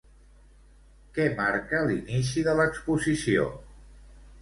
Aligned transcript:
Què 1.19 1.27
marca 1.43 1.83
l'inici 1.91 2.47
de 2.51 2.59
l'exposició? 2.63 3.49